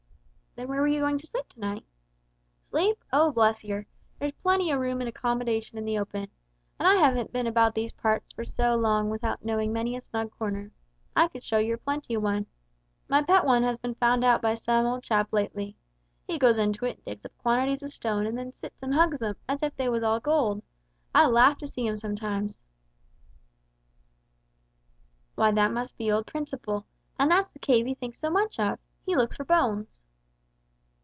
"Then 0.53 0.67
where 0.67 0.81
were 0.81 0.87
you 0.87 0.99
going 0.99 1.17
to 1.17 1.25
sleep 1.25 1.47
to 1.47 1.61
night?" 1.61 1.85
"Sleep? 2.61 3.01
Oh, 3.13 3.31
bless 3.31 3.63
yer 3.63 3.85
there's 4.19 4.33
plenty 4.43 4.73
o' 4.73 4.77
room 4.77 4.99
and 4.99 5.07
accommodation 5.07 5.77
in 5.77 5.85
the 5.85 5.97
open. 5.97 6.27
And 6.77 6.85
I 6.85 6.95
haven't 6.95 7.31
been 7.31 7.47
about 7.47 7.73
these 7.73 7.93
parts 7.93 8.33
for 8.33 8.43
so 8.43 8.75
long 8.75 9.09
without 9.09 9.45
knowing 9.45 9.71
many 9.71 9.95
a 9.95 10.01
snug 10.01 10.29
corner. 10.37 10.71
I 11.15 11.29
could 11.29 11.41
show 11.41 11.57
yer 11.59 11.77
plenty 11.77 12.15
a 12.15 12.19
one. 12.19 12.47
My 13.07 13.23
pet 13.23 13.45
one 13.45 13.63
has 13.63 13.77
been 13.77 13.95
found 13.95 14.25
out 14.25 14.41
by 14.41 14.55
some 14.55 14.85
old 14.85 15.03
chap 15.03 15.31
lately. 15.31 15.77
He 16.27 16.37
goes 16.37 16.57
into 16.57 16.83
it 16.83 16.97
and 16.97 17.05
digs 17.05 17.25
up 17.25 17.37
quantities 17.37 17.81
o' 17.81 17.87
stones 17.87 18.27
and 18.27 18.37
then 18.37 18.51
sits 18.51 18.83
and 18.83 18.93
hugs 18.93 19.19
them, 19.19 19.37
all 19.47 19.55
as 19.55 19.63
if 19.63 19.73
they 19.77 19.87
was 19.87 20.03
gold! 20.21 20.61
I 21.15 21.27
laugh 21.27 21.59
to 21.59 21.67
see 21.67 21.87
him 21.87 21.95
sometimes!" 21.95 22.59
"Why 25.35 25.51
that 25.53 25.71
must 25.71 25.97
be 25.97 26.11
old 26.11 26.27
Principle, 26.27 26.85
and 27.17 27.31
that's 27.31 27.49
the 27.51 27.59
cave 27.59 27.85
he 27.85 27.93
thinks 27.95 28.19
so 28.19 28.29
much 28.29 28.59
of! 28.59 28.79
He 29.05 29.15
looks 29.15 29.37
for 29.37 29.45
bones." 29.45 30.03